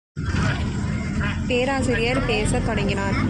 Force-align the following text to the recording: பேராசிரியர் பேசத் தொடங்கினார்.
பேராசிரியர் 1.47 2.25
பேசத் 2.25 2.65
தொடங்கினார். 2.65 3.15